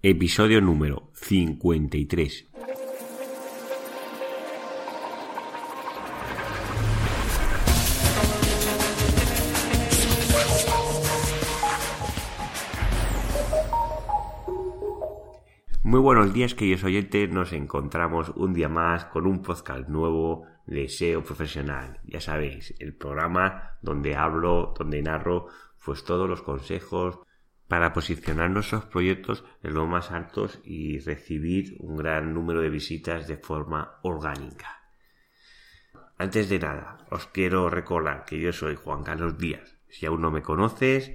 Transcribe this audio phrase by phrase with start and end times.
[0.00, 2.46] Episodio número 53.
[15.82, 17.28] Muy buenos días, queridos oyentes.
[17.32, 21.98] Nos encontramos un día más con un podcast nuevo de SEO profesional.
[22.04, 25.48] Ya sabéis, el programa donde hablo, donde narro,
[25.84, 27.18] pues todos los consejos
[27.68, 33.28] para posicionar nuestros proyectos en los más altos y recibir un gran número de visitas
[33.28, 34.78] de forma orgánica.
[36.16, 39.76] Antes de nada, os quiero recordar que yo soy Juan Carlos Díaz.
[39.88, 41.12] Si aún no me conoces,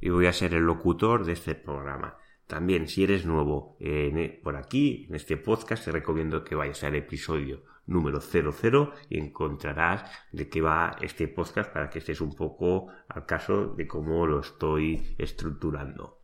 [0.00, 2.18] y voy a ser el locutor de este programa.
[2.46, 6.94] También, si eres nuevo eh, por aquí, en este podcast, te recomiendo que vayas al
[6.96, 12.88] episodio número 00 y encontrarás de qué va este podcast para que estés un poco
[13.08, 16.22] al caso de cómo lo estoy estructurando.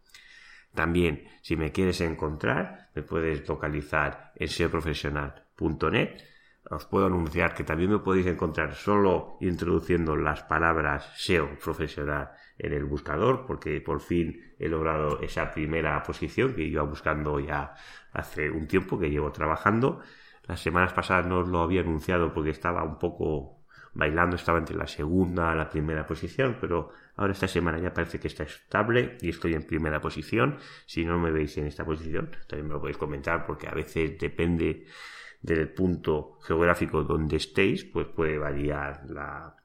[0.75, 6.23] También, si me quieres encontrar, me puedes localizar en seoprofesional.net
[6.71, 12.73] os puedo anunciar que también me podéis encontrar solo introduciendo las palabras SEO profesional en
[12.73, 17.75] el buscador, porque por fin he logrado esa primera posición que iba buscando ya
[18.13, 20.01] hace un tiempo que llevo trabajando.
[20.45, 23.63] Las semanas pasadas no os lo había anunciado porque estaba un poco
[23.95, 28.19] bailando, estaba entre la segunda y la primera posición, pero ahora esta semana ya parece
[28.19, 30.59] que está estable y estoy en primera posición.
[30.87, 34.19] Si no me veis en esta posición, también me lo podéis comentar porque a veces
[34.19, 34.87] depende
[35.43, 39.57] del punto geográfico donde estéis, pues puede variar la,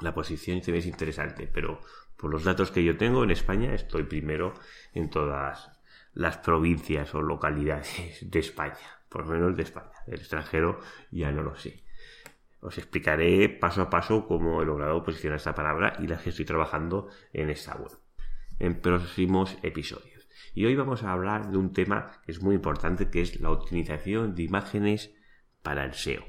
[0.00, 1.50] la posición y se veis interesante.
[1.52, 1.80] Pero
[2.16, 4.54] por los datos que yo tengo en España, estoy primero
[4.92, 5.70] en todas
[6.12, 9.92] las provincias o localidades de España, por lo menos de España.
[10.08, 10.80] Del extranjero
[11.12, 11.84] ya no lo sé.
[12.58, 16.44] Os explicaré paso a paso cómo he logrado posicionar esta palabra y las que estoy
[16.44, 17.92] trabajando en esta web
[18.58, 20.26] en próximos episodios.
[20.52, 23.50] Y hoy vamos a hablar de un tema que es muy importante, que es la
[23.50, 25.14] optimización de imágenes
[25.62, 26.24] para el SEO.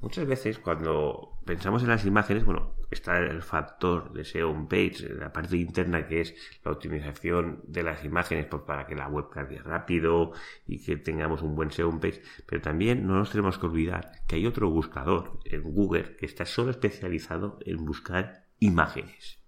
[0.00, 5.08] Muchas veces cuando pensamos en las imágenes, bueno, está el factor de SEO on page,
[5.08, 6.34] la parte interna que es
[6.64, 10.32] la optimización de las imágenes para que la web cargue rápido
[10.66, 14.12] y que tengamos un buen SEO on page, pero también no nos tenemos que olvidar
[14.28, 19.42] que hay otro buscador en Google que está solo especializado en buscar imágenes.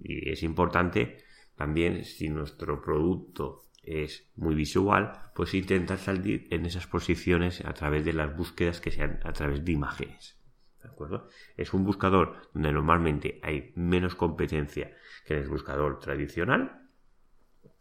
[0.00, 1.18] Y es importante
[1.56, 8.04] también, si nuestro producto es muy visual, pues intentar salir en esas posiciones a través
[8.04, 10.38] de las búsquedas que sean a través de imágenes.
[10.82, 11.28] ¿De acuerdo?
[11.56, 14.92] Es un buscador donde normalmente hay menos competencia
[15.26, 16.88] que en el buscador tradicional.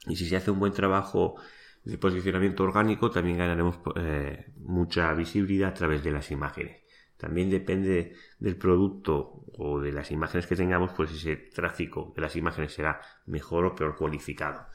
[0.07, 1.35] Y si se hace un buen trabajo
[1.83, 6.81] de posicionamiento orgánico, también ganaremos eh, mucha visibilidad a través de las imágenes.
[7.17, 12.35] También depende del producto o de las imágenes que tengamos, pues ese tráfico de las
[12.35, 14.65] imágenes será mejor o peor cualificado.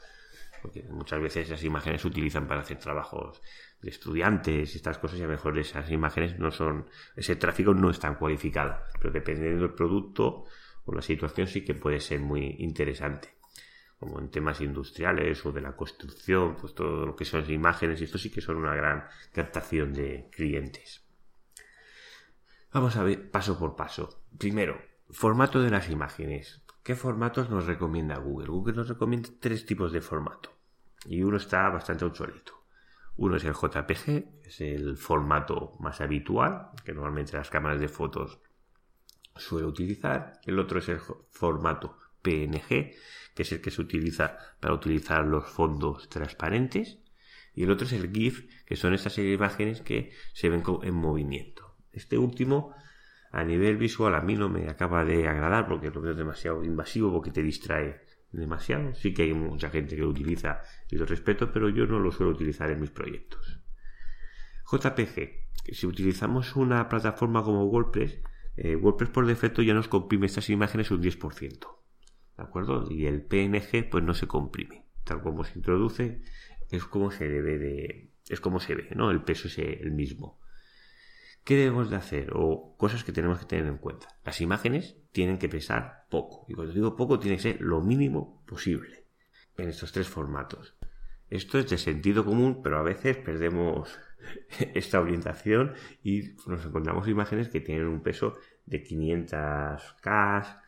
[0.61, 3.41] Porque muchas veces esas imágenes se utilizan para hacer trabajos
[3.81, 7.89] de estudiantes estas cosas y a lo mejor esas imágenes no son, ese tráfico no
[7.89, 8.77] es tan cualificado.
[8.99, 10.45] Pero dependiendo del producto
[10.85, 13.35] o la situación sí que puede ser muy interesante.
[13.99, 18.03] Como en temas industriales o de la construcción, pues todo lo que son imágenes y
[18.03, 21.03] esto sí que son una gran captación de clientes.
[22.71, 24.23] Vamos a ver paso por paso.
[24.37, 24.79] Primero,
[25.09, 26.61] formato de las imágenes.
[26.87, 28.47] ¿Qué formatos nos recomienda Google?
[28.47, 30.53] Google nos recomienda tres tipos de formato.
[31.05, 32.63] Y uno está bastante obsoleto.
[33.17, 34.05] Uno es el JPG,
[34.41, 38.39] que es el formato más habitual, que normalmente las cámaras de fotos
[39.35, 40.39] suelen utilizar.
[40.45, 42.93] El otro es el formato PNG,
[43.35, 46.99] que es el que se utiliza para utilizar los fondos transparentes.
[47.53, 51.75] Y el otro es el GIF, que son estas imágenes que se ven en movimiento.
[51.91, 52.73] Este último,
[53.31, 57.11] a nivel visual, a mí no me acaba de agradar porque lo veo demasiado invasivo,
[57.11, 58.01] porque te distrae
[58.31, 58.93] demasiado.
[58.95, 62.11] Sí que hay mucha gente que lo utiliza y lo respeto, pero yo no lo
[62.11, 63.61] suelo utilizar en mis proyectos.
[64.71, 65.47] JPG.
[65.73, 68.21] Si utilizamos una plataforma como WordPress,
[68.55, 71.77] eh, WordPress por defecto ya nos comprime estas imágenes un 10%.
[72.37, 72.87] ¿De acuerdo?
[72.89, 74.85] Y el PNG pues no se comprime.
[75.03, 76.21] Tal como se introduce,
[76.69, 78.11] es como se debe de.
[78.29, 79.09] es como se ve, ¿no?
[79.11, 80.39] El peso es el mismo.
[81.47, 82.31] ¿Qué debemos de hacer?
[82.33, 84.09] O cosas que tenemos que tener en cuenta.
[84.25, 86.45] Las imágenes tienen que pesar poco.
[86.49, 89.05] Y cuando digo poco, tiene que ser lo mínimo posible
[89.55, 90.75] en estos tres formatos.
[91.29, 93.97] Esto es de sentido común, pero a veces perdemos
[94.73, 95.73] esta orientación
[96.03, 98.33] y nos encontramos imágenes que tienen un peso
[98.65, 100.61] de 500K,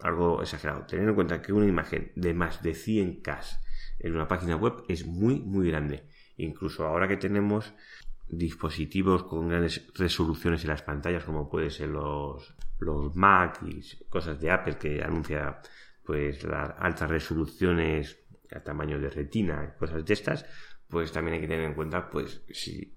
[0.00, 0.84] algo exagerado.
[0.84, 3.58] Tener en cuenta que una imagen de más de 100K
[4.00, 6.04] en una página web es muy, muy grande.
[6.36, 7.72] Incluso ahora que tenemos
[8.30, 14.40] dispositivos con grandes resoluciones en las pantallas como pueden ser los, los Mac y cosas
[14.40, 15.60] de Apple que anuncia
[16.04, 18.18] pues las altas resoluciones
[18.50, 20.46] a tamaño de retina, cosas de estas,
[20.88, 22.96] pues también hay que tener en cuenta, pues si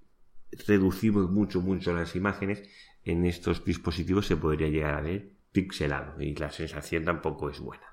[0.66, 2.64] reducimos mucho, mucho las imágenes,
[3.04, 7.91] en estos dispositivos se podría llegar a ver pixelado y la sensación tampoco es buena.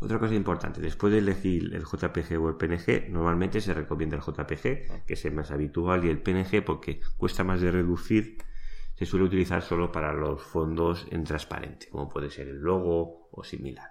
[0.00, 4.22] Otra cosa importante, después de elegir el JPG o el PNG, normalmente se recomienda el
[4.22, 8.38] JPG, que es el más habitual, y el PNG porque cuesta más de reducir,
[8.94, 13.44] se suele utilizar solo para los fondos en transparente, como puede ser el logo o
[13.44, 13.90] similar.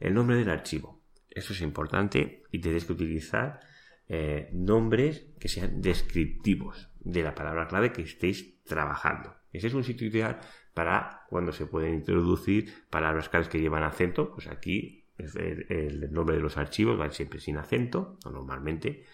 [0.00, 1.04] El nombre del archivo.
[1.30, 3.60] Eso es importante y tenéis que utilizar
[4.08, 9.36] eh, nombres que sean descriptivos de la palabra clave que estéis trabajando.
[9.52, 10.40] Ese es un sitio ideal
[10.74, 14.32] para cuando se pueden introducir palabras claves que llevan acento.
[14.32, 19.04] Pues aquí el, nombre de los archivos van siempre sin acento, normalmente.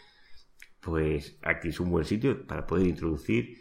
[0.81, 3.61] Pues aquí es un buen sitio para poder introducir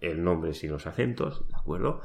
[0.00, 2.02] el nombre sin los acentos, ¿de acuerdo?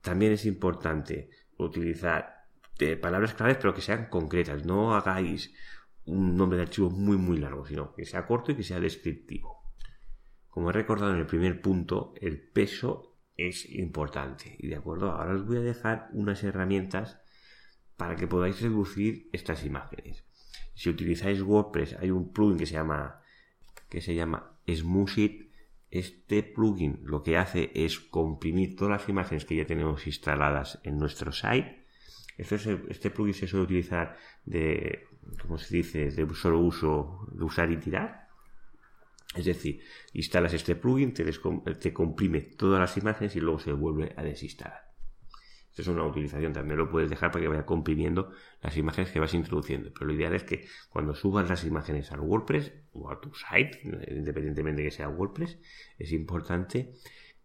[0.00, 2.42] También es importante utilizar
[2.80, 4.64] eh, palabras claves pero que sean concretas.
[4.64, 5.54] No hagáis
[6.04, 9.62] un nombre de archivo muy muy largo, sino que sea corto y que sea descriptivo.
[10.48, 14.56] Como he recordado en el primer punto, el peso es importante.
[14.58, 17.22] Y de acuerdo, ahora os voy a dejar unas herramientas
[17.96, 20.24] para que podáis reducir estas imágenes.
[20.74, 23.20] Si utilizáis WordPress, hay un plugin que se llama
[23.88, 25.52] que se llama Smoothit.
[25.90, 30.98] Este plugin lo que hace es comprimir todas las imágenes que ya tenemos instaladas en
[30.98, 31.84] nuestro site.
[32.38, 34.16] este plugin se suele utilizar
[34.46, 35.06] de
[35.40, 38.28] como se dice, de solo uso, de usar y tirar.
[39.34, 44.22] Es decir, instalas este plugin, te, comprime todas las imágenes y luego se vuelve a
[44.22, 44.91] desinstalar.
[45.76, 48.30] Es una utilización, también lo puedes dejar para que vaya comprimiendo
[48.60, 49.90] las imágenes que vas introduciendo.
[49.92, 53.80] Pero lo ideal es que cuando subas las imágenes al WordPress o a tu site,
[54.10, 55.58] independientemente de que sea WordPress,
[55.98, 56.92] es importante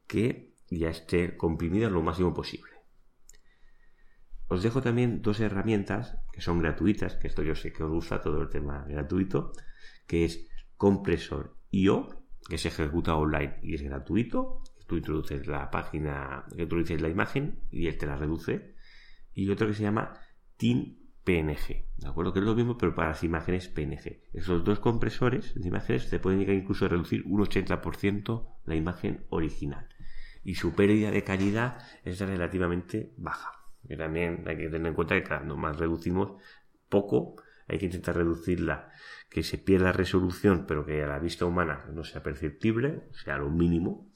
[0.07, 2.71] que ya esté comprimida lo máximo posible.
[4.49, 8.21] Os dejo también dos herramientas que son gratuitas, que esto yo sé que os gusta
[8.21, 9.51] todo el tema gratuito,
[10.05, 10.47] que es
[10.77, 14.61] Compressor.io, que se ejecuta online y es gratuito.
[14.87, 18.75] Tú introduces la página, introduces la imagen y él te la reduce.
[19.33, 20.19] Y otro que se llama
[20.57, 22.33] PNG, ¿de acuerdo?
[22.33, 24.23] Que es lo mismo, pero para las imágenes PNG.
[24.33, 29.25] Esos dos compresores de imágenes te pueden llegar incluso a reducir un 80% la imagen
[29.29, 29.87] original.
[30.43, 33.57] Y su pérdida de calidad es relativamente baja
[33.87, 36.41] que también hay que tener en cuenta que cuando más reducimos
[36.89, 38.89] poco, hay que intentar reducirla,
[39.29, 43.49] que se pierda resolución, pero que a la vista humana no sea perceptible, sea lo
[43.49, 44.09] mínimo,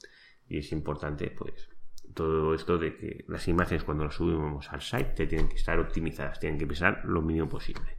[0.52, 1.70] y es importante, pues,
[2.12, 6.38] todo esto de que las imágenes cuando las subimos al site tienen que estar optimizadas,
[6.38, 7.96] tienen que pesar lo mínimo posible.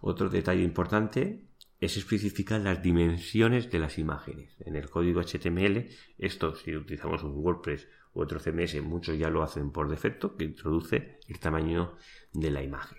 [0.00, 1.44] Otro detalle importante
[1.78, 4.56] es especificar las dimensiones de las imágenes.
[4.58, 5.88] En el código HTML,
[6.18, 10.46] esto si utilizamos un WordPress u otro CMS, muchos ya lo hacen por defecto, que
[10.46, 11.94] introduce el tamaño
[12.32, 12.98] de la imagen.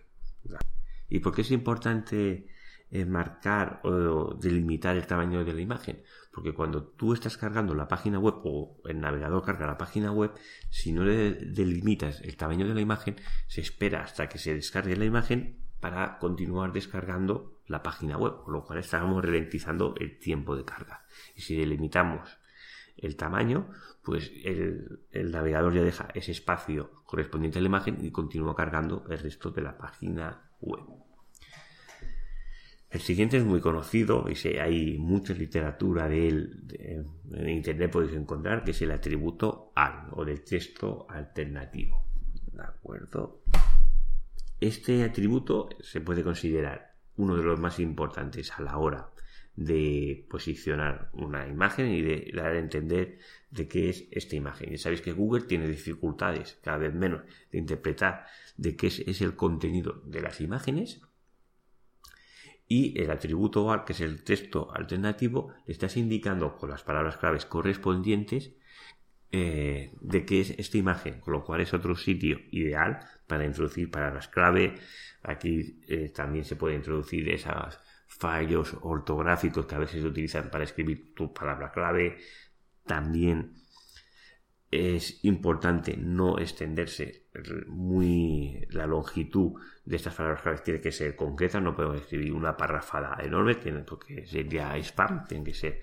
[1.09, 2.47] ¿Y por qué es importante
[3.07, 6.03] marcar o delimitar el tamaño de la imagen?
[6.31, 10.31] Porque cuando tú estás cargando la página web o el navegador carga la página web,
[10.69, 13.15] si no le delimitas el tamaño de la imagen,
[13.47, 18.53] se espera hasta que se descargue la imagen para continuar descargando la página web, con
[18.53, 21.05] lo cual estamos ralentizando el tiempo de carga.
[21.35, 22.37] Y si delimitamos
[22.97, 23.69] el tamaño,
[24.03, 29.19] pues el, navegador ya deja ese espacio correspondiente a la imagen y continúa cargando el
[29.19, 31.04] resto de la página web.
[32.95, 38.63] El siguiente es muy conocido y hay mucha literatura de él en internet podéis encontrar,
[38.63, 42.05] que es el atributo al o de texto alternativo.
[42.53, 43.41] ¿De acuerdo?
[44.61, 49.09] Este atributo se puede considerar uno de los más importantes a la hora
[49.57, 53.19] de posicionar una imagen y de dar a entender
[53.51, 54.71] de qué es esta imagen.
[54.71, 58.25] Ya sabéis que Google tiene dificultades cada vez menos de interpretar
[58.55, 61.01] de qué es, el contenido de las imágenes
[62.67, 67.17] y el atributo AR, que es el texto alternativo, le estás indicando con las palabras
[67.17, 68.55] claves correspondientes
[69.31, 73.91] eh, de qué es esta imagen, con lo cual es otro sitio ideal para introducir
[73.91, 74.75] palabras clave.
[75.21, 80.63] Aquí eh, también se puede introducir esos fallos ortográficos que a veces se utilizan para
[80.63, 82.17] escribir tu palabra clave.
[82.85, 83.53] También
[84.75, 87.27] es importante no extenderse
[87.67, 89.53] muy la longitud
[89.85, 93.85] de estas palabras clave tiene que ser concreta, no podemos escribir una parrafada enorme, tiene
[94.05, 95.81] que sería spam, tiene que ser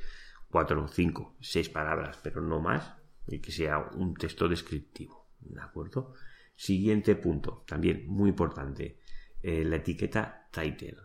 [0.49, 2.95] cuatro, cinco, seis palabras, pero no más,
[3.27, 6.15] y que sea un texto descriptivo, ¿de acuerdo?
[6.55, 9.01] Siguiente punto, también muy importante,
[9.43, 10.99] eh, la etiqueta title,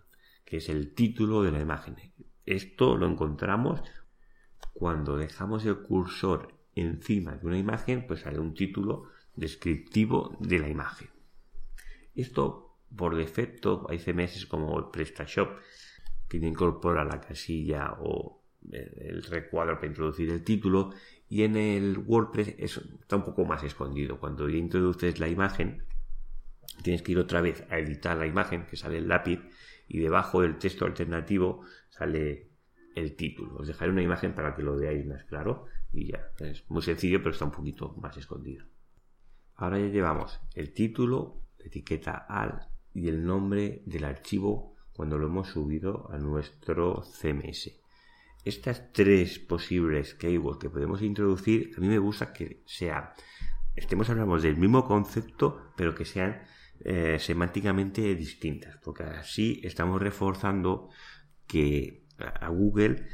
[0.44, 1.96] que es el título de la imagen.
[2.46, 3.82] Esto lo encontramos
[4.74, 10.70] cuando dejamos el cursor encima de una imagen, pues hay un título descriptivo de la
[10.70, 11.10] imagen.
[12.16, 15.60] Esto por defecto hay CMS como PrestaShop
[16.28, 20.92] que incorpora la casilla o el recuadro para introducir el título
[21.30, 24.20] y en el WordPress eso está un poco más escondido.
[24.20, 25.84] Cuando ya introduces la imagen,
[26.84, 29.40] tienes que ir otra vez a editar la imagen, que sale el lápiz,
[29.88, 32.50] y debajo del texto alternativo sale
[32.96, 33.56] el título.
[33.58, 36.32] Os dejaré una imagen para que lo veáis más claro y ya.
[36.40, 38.66] Es muy sencillo, pero está un poquito más escondido.
[39.56, 45.50] Ahora ya llevamos el título, etiqueta al y el nombre del archivo cuando lo hemos
[45.50, 47.80] subido a nuestro CMS.
[48.44, 53.10] Estas tres posibles keywords que podemos introducir, a mí me gusta que sean,
[53.76, 56.42] estemos hablando del mismo concepto, pero que sean
[56.80, 60.90] eh, semánticamente distintas, porque así estamos reforzando
[61.46, 63.08] que a Google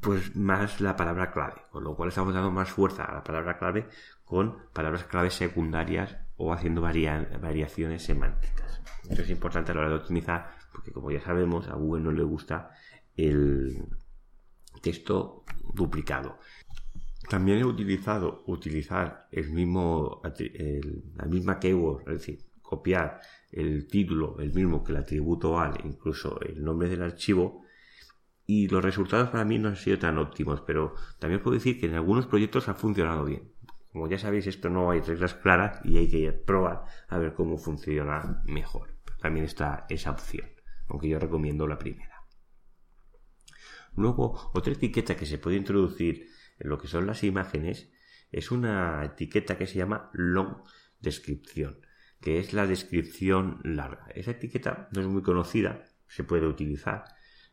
[0.00, 3.58] pues más la palabra clave, con lo cual estamos dando más fuerza a la palabra
[3.58, 3.88] clave
[4.24, 8.80] con palabras clave secundarias o haciendo variaciones semánticas.
[9.08, 12.12] Eso es importante a la hora de optimizar, porque como ya sabemos, a Google no
[12.12, 12.70] le gusta
[13.16, 13.84] el
[14.80, 15.44] texto
[15.74, 16.38] duplicado.
[17.28, 20.22] También he utilizado utilizar el mismo,
[21.16, 23.20] la misma keyword, es decir, copiar
[23.50, 27.64] el título, el mismo que el atributo al, incluso el nombre del archivo,
[28.50, 31.86] y los resultados para mí no han sido tan óptimos, pero también puedo decir que
[31.86, 33.52] en algunos proyectos ha funcionado bien.
[33.92, 37.58] Como ya sabéis, esto no hay reglas claras y hay que probar a ver cómo
[37.58, 38.96] funciona mejor.
[39.20, 40.48] También está esa opción,
[40.88, 42.24] aunque yo recomiendo la primera.
[43.94, 46.26] Luego, otra etiqueta que se puede introducir
[46.58, 47.92] lo que son las imágenes
[48.32, 50.64] es una etiqueta que se llama long
[50.98, 51.86] descripción,
[52.20, 54.08] que es la descripción larga.
[54.12, 57.04] Esa etiqueta no es muy conocida, se puede utilizar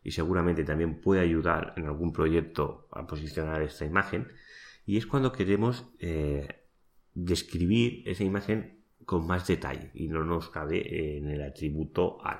[0.08, 4.30] y seguramente también puede ayudar en algún proyecto a posicionar esta imagen.
[4.86, 6.64] Y es cuando queremos eh,
[7.14, 12.40] describir esa imagen con más detalle y no nos cabe en el atributo al.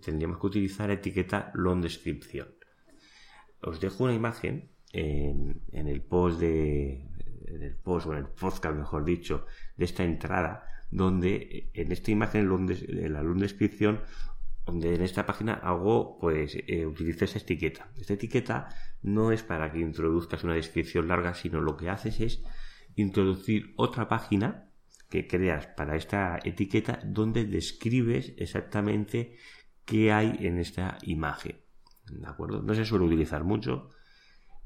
[0.00, 2.48] tendríamos que utilizar la etiqueta long descripción.
[3.60, 7.10] Os dejo una imagen en, el post de
[7.44, 9.44] en el post o en el podcast mejor dicho
[9.76, 14.00] de esta entrada donde en esta imagen en la descripción
[14.70, 17.90] donde en esta página hago pues eh, utilizo esa etiqueta.
[17.98, 18.68] Esta etiqueta
[19.02, 22.42] no es para que introduzcas una descripción larga sino lo que haces es
[22.94, 24.70] introducir otra página
[25.08, 29.36] que creas para esta etiqueta donde describes exactamente
[29.84, 31.60] qué hay en esta imagen.
[32.06, 33.90] De acuerdo no se suele utilizar mucho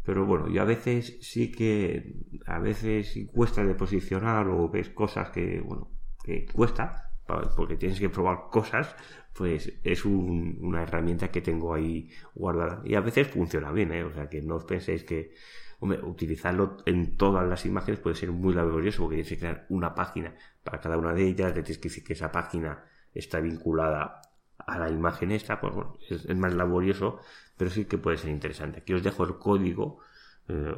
[0.05, 5.31] pero bueno, yo a veces sí que, a veces cuesta de posicionar o ves cosas
[5.31, 5.91] que, bueno,
[6.23, 8.95] que cuesta, porque tienes que probar cosas,
[9.33, 12.83] pues es una herramienta que tengo ahí guardada.
[12.85, 14.05] Y a veces funciona bien, ¿eh?
[14.05, 15.35] O sea, que no os penséis que,
[15.81, 19.95] hombre, utilizarlo en todas las imágenes puede ser muy laborioso porque tienes que crear una
[19.95, 24.23] página para cada una de ellas, tienes que decir que esa página está vinculada
[24.59, 27.21] a la imagen esta, pues bueno, es, es más laborioso,
[27.57, 28.81] pero sí que puede ser interesante.
[28.81, 30.01] Aquí os dejo el código,
[30.49, 30.75] eh,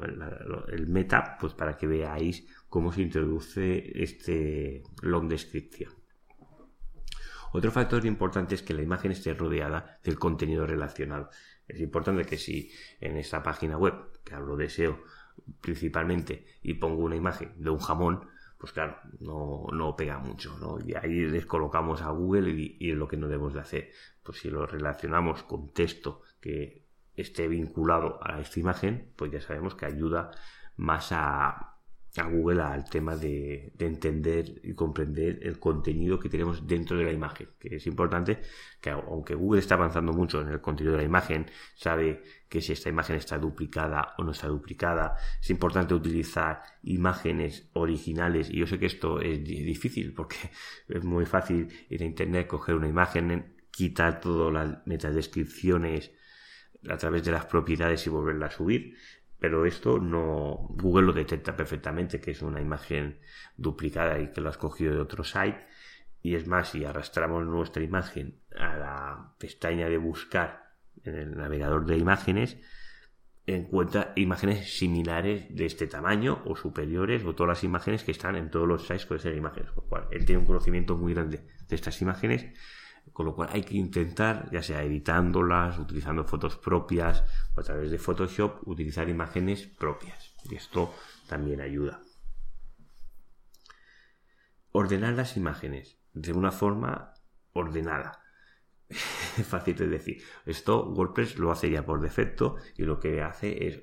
[0.68, 5.92] el meta, pues para que veáis cómo se introduce este long description.
[7.56, 11.30] Otro factor importante es que la imagen esté rodeada del contenido relacionado.
[11.66, 12.70] Es importante que si
[13.00, 15.02] en esta página web, que hablo de SEO
[15.62, 20.76] principalmente, y pongo una imagen de un jamón, pues claro, no, no pega mucho, ¿no?
[20.86, 23.90] Y ahí descolocamos a Google y, y, es lo que no debemos de hacer.
[24.22, 26.84] Pues si lo relacionamos con texto que
[27.14, 30.30] esté vinculado a esta imagen, pues ya sabemos que ayuda
[30.76, 31.75] más a,
[32.18, 37.12] a Google al tema de, entender y comprender el contenido que tenemos dentro de la
[37.12, 38.40] imagen, que es importante
[38.80, 42.72] que aunque Google está avanzando mucho en el contenido de la imagen, sabe que si
[42.72, 48.50] esta imagen está duplicada o no está duplicada, es importante utilizar imágenes originales.
[48.50, 50.36] Y yo sé que esto es difícil porque
[50.88, 56.12] es muy fácil a internet, coger una imagen, quitar todas las metadescripciones
[56.88, 58.96] a través de las propiedades y volverla a subir
[59.38, 63.20] pero esto no Google lo detecta perfectamente que es una imagen
[63.56, 65.66] duplicada y que lo has cogido de otro site.
[66.22, 70.72] Y es más si arrastramos nuestra imagen a la pestaña de buscar
[71.04, 72.58] en el navegador de imágenes
[73.46, 78.50] encuentra imágenes similares de este tamaño o superiores o todas las imágenes que están en
[78.50, 81.46] todos los sites con esas imágenes con lo cual él tiene un conocimiento muy grande
[81.68, 82.46] de estas imágenes
[83.12, 87.90] con lo cual hay que intentar, ya sea editándolas, utilizando fotos propias o a través
[87.90, 90.34] de Photoshop, utilizar imágenes propias.
[90.44, 90.92] Y esto
[91.28, 92.00] también ayuda.
[94.72, 97.14] Ordenar las imágenes de una forma
[97.52, 98.22] ordenada.
[98.90, 100.22] Fácil de decir.
[100.44, 103.82] Esto WordPress lo hace ya por defecto y lo que hace es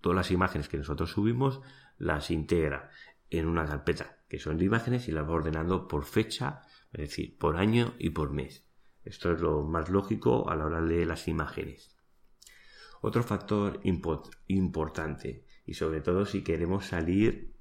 [0.00, 1.60] todas las imágenes que nosotros subimos
[1.98, 2.90] las integra
[3.28, 7.38] en una carpeta que son de imágenes y las va ordenando por fecha, es decir,
[7.38, 8.66] por año y por mes.
[9.04, 11.96] Esto es lo más lógico a la hora de las imágenes.
[13.00, 17.54] Otro factor importante, y sobre todo si queremos salir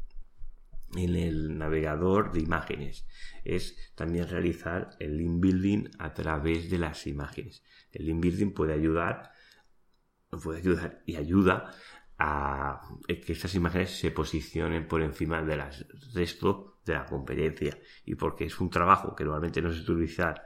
[0.96, 3.08] en el navegador de imágenes,
[3.46, 7.64] es también realizar el link building a través de las imágenes.
[7.92, 9.32] El link building puede ayudar,
[10.44, 11.74] puede ayudar y ayuda
[12.20, 15.64] a que estas imágenes se posicionen por encima del
[16.14, 17.78] resto de la competencia.
[18.06, 20.44] Y porque es un trabajo que normalmente no se utilizar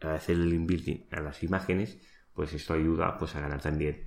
[0.00, 1.98] hacer el building a las imágenes
[2.34, 4.04] pues esto ayuda pues a ganar también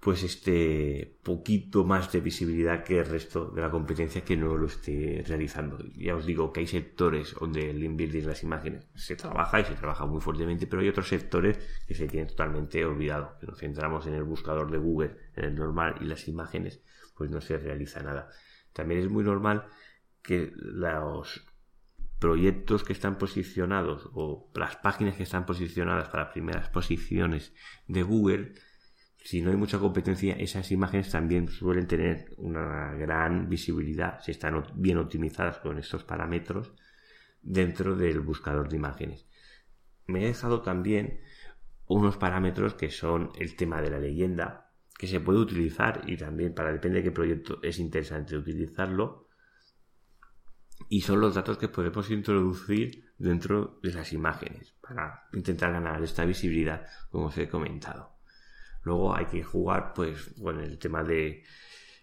[0.00, 4.66] pues este poquito más de visibilidad que el resto de la competencia que no lo
[4.66, 5.78] esté realizando.
[5.94, 9.74] Ya os digo que hay sectores donde el invertir las imágenes se trabaja y se
[9.74, 13.36] trabaja muy fuertemente, pero hay otros sectores que se tienen totalmente olvidado.
[13.38, 16.82] Que nos centramos en el buscador de Google, en el normal y las imágenes,
[17.14, 18.30] pues no se realiza nada.
[18.72, 19.66] También es muy normal
[20.22, 21.44] que los
[22.18, 27.54] proyectos que están posicionados o las páginas que están posicionadas para primeras posiciones
[27.86, 28.54] de Google
[29.22, 34.64] si no hay mucha competencia, esas imágenes también suelen tener una gran visibilidad si están
[34.74, 36.72] bien optimizadas con estos parámetros
[37.42, 39.26] dentro del buscador de imágenes.
[40.06, 41.20] Me he dejado también
[41.86, 46.54] unos parámetros que son el tema de la leyenda, que se puede utilizar y también
[46.54, 49.28] para depende de qué proyecto es interesante utilizarlo.
[50.88, 56.24] Y son los datos que podemos introducir dentro de las imágenes para intentar ganar esta
[56.24, 58.09] visibilidad, como os he comentado.
[58.82, 61.42] Luego hay que jugar, pues, bueno, el tema de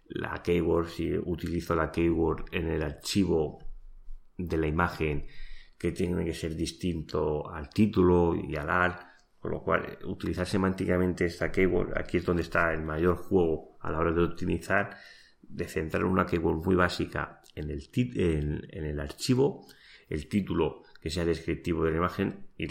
[0.10, 3.60] la keyword, si utilizo la keyword en el archivo
[4.38, 5.28] de la imagen
[5.78, 9.02] que tiene que ser distinto al título y al art,
[9.40, 13.92] con lo cual utilizar semánticamente esta keyword, aquí es donde está el mayor juego a
[13.92, 14.98] la hora de optimizar,
[15.42, 19.66] de centrar una keyword muy básica en el, en el archivo,
[20.10, 22.66] el título que sea descriptivo de la imagen y,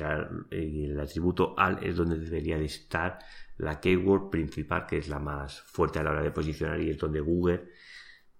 [0.84, 3.18] el atributo al es donde debería de estar
[3.58, 6.98] la keyword principal que es la más fuerte a la hora de posicionar y es
[6.98, 7.68] donde Google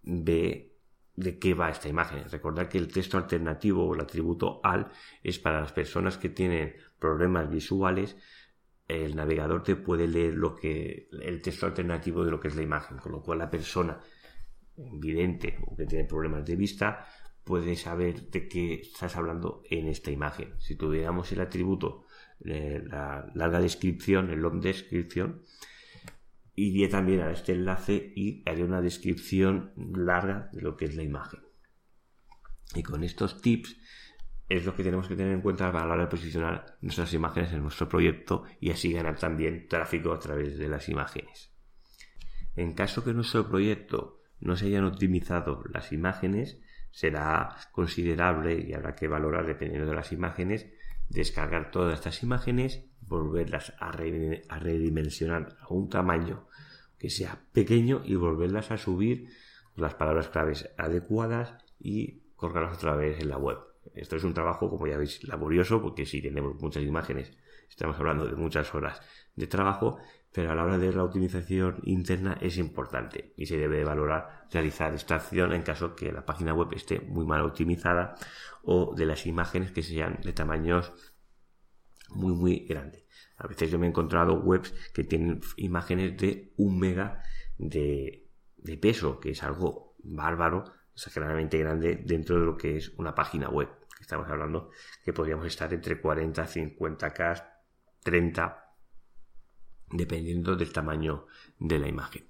[0.03, 0.73] ve
[1.15, 2.29] de qué va esta imagen.
[2.29, 4.89] Recordar que el texto alternativo o el atributo al
[5.23, 8.17] es para las personas que tienen problemas visuales
[8.89, 12.63] el navegador te puede leer lo que el texto alternativo de lo que es la
[12.63, 13.99] imagen, con lo cual la persona
[14.77, 17.07] vidente o que tiene problemas de vista
[17.47, 20.55] puedes saber de qué estás hablando en esta imagen.
[20.59, 22.05] Si tuviéramos el atributo,
[22.45, 25.45] eh, la larga descripción, el long descripción,
[26.57, 31.05] iría también a este enlace y haría una descripción larga de lo que es la
[31.05, 31.39] imagen.
[32.75, 33.77] Y con estos tips
[34.49, 37.53] es lo que tenemos que tener en cuenta a la hora de posicionar nuestras imágenes
[37.53, 41.53] en nuestro proyecto y así ganar también tráfico a través de las imágenes.
[42.57, 46.61] En caso que nuestro proyecto no se hayan optimizado las imágenes,
[46.97, 50.67] será considerable y habrá que valorar dependiendo de las imágenes,
[51.11, 56.49] descargar todas estas imágenes, volverlas a, redimensionar a un tamaño
[56.99, 59.29] que sea pequeño y volverlas a subir
[59.75, 63.59] con las palabras claves adecuadas y colgarlas otra vez en la web.
[63.95, 67.37] Esto es un trabajo, como ya veis, laborioso porque si tenemos muchas imágenes,
[67.69, 69.03] estamos hablando de muchas horas
[69.35, 69.99] de trabajo,
[70.37, 74.93] pero a la hora de la optimización interna es importante y se debe valorar realizar
[74.93, 78.17] esta acción en caso que la página web esté muy mal optimizada
[78.63, 80.93] o de las imágenes que sean de tamaños
[82.11, 83.07] muy muy grandes.
[83.39, 87.23] A veces yo me he encontrado webs que tienen imágenes de un mega
[87.57, 93.15] de, de peso, que es algo bárbaro, exageradamente grande dentro de lo que es una
[93.15, 93.71] página web.
[93.99, 94.69] Estamos hablando
[95.03, 97.53] que podríamos estar entre 40, 50k,
[98.03, 98.66] 30
[99.91, 101.27] dependiendo del tamaño
[101.59, 102.29] de la imagen.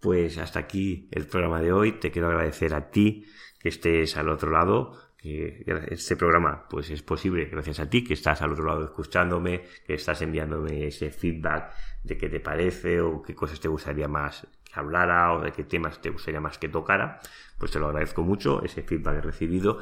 [0.00, 1.92] Pues hasta aquí el programa de hoy.
[1.92, 3.24] Te quiero agradecer a ti
[3.60, 8.14] que estés al otro lado, que este programa pues es posible gracias a ti que
[8.14, 13.22] estás al otro lado escuchándome, que estás enviándome ese feedback de qué te parece o
[13.22, 16.68] qué cosas te gustaría más que hablara o de qué temas te gustaría más que
[16.68, 17.20] tocara.
[17.56, 19.78] Pues te lo agradezco mucho, ese feedback recibido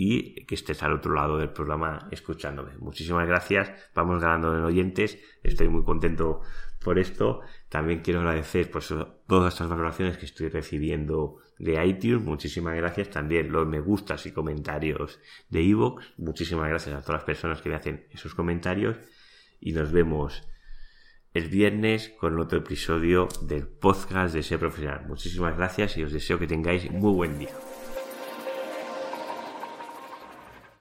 [0.00, 2.70] y que estés al otro lado del programa escuchándome.
[2.78, 6.42] Muchísimas gracias, vamos ganando en oyentes, estoy muy contento
[6.78, 7.40] por esto.
[7.68, 8.84] También quiero agradecer por
[9.26, 13.10] todas estas valoraciones que estoy recibiendo de iTunes, muchísimas gracias.
[13.10, 17.68] También los me gustas y comentarios de iVoox, muchísimas gracias a todas las personas que
[17.68, 18.98] me hacen esos comentarios
[19.58, 20.48] y nos vemos
[21.34, 25.06] el viernes con otro episodio del podcast de Ser Profesional.
[25.08, 27.50] Muchísimas gracias y os deseo que tengáis muy buen día.